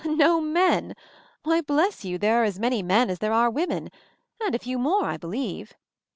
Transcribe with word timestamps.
"No 0.03 0.41
menl 0.41 0.93
Why, 1.43 1.61
bless 1.61 2.03
you, 2.03 2.17
there 2.17 2.41
are 2.41 2.43
as 2.43 2.57
m#ny 2.57 2.81
men 2.83 3.11
as 3.11 3.19
there 3.19 3.33
are 3.33 3.51
women, 3.51 3.91
and 4.43 4.55
a 4.55 4.57
few 4.57 4.79
more, 4.79 5.05
I 5.05 5.17
believe. 5.17 5.73